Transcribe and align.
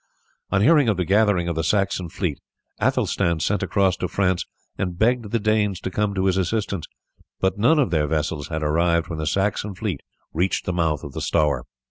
On 0.49 0.61
hearing 0.63 0.89
of 0.89 0.97
the 0.97 1.05
gathering 1.05 1.47
of 1.47 1.55
the 1.55 1.63
Saxon 1.63 2.09
fleet 2.09 2.39
Athelstan 2.81 3.39
sent 3.39 3.61
across 3.61 3.95
to 3.97 4.07
France 4.07 4.47
and 4.75 4.97
begged 4.97 5.29
the 5.29 5.37
Danes 5.39 5.79
to 5.81 5.91
come 5.91 6.15
to 6.15 6.25
his 6.25 6.37
assistance, 6.37 6.87
but 7.39 7.59
none 7.59 7.77
of 7.77 7.91
their 7.91 8.07
vessels 8.07 8.47
had 8.47 8.63
arrived 8.63 9.09
when 9.09 9.19
the 9.19 9.27
Saxon 9.27 9.75
fleet 9.75 10.01
reached 10.33 10.65
the 10.65 10.73
mouth 10.73 11.03
of 11.03 11.11
the 11.13 11.21
Stour. 11.21 11.65